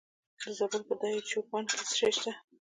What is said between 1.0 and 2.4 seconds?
دایچوپان کې څه شی شته؟